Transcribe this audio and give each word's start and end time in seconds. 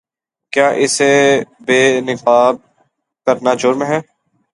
کیا 0.53 0.67
اسے 0.83 1.11
بے 1.65 1.79
نقاب 2.07 2.55
کرنا 3.27 3.51
جرم 3.61 3.81
ہے؟ 3.83 3.99